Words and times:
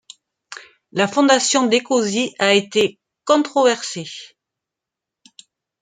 La 0.93 1.07
fondation 1.07 1.67
d'Ecosy 1.67 2.33
a 2.39 2.55
été 2.55 2.97
controversée. 3.23 4.07